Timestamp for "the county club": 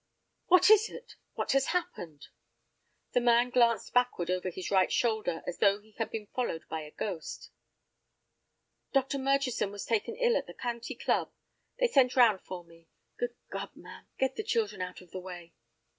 10.47-11.31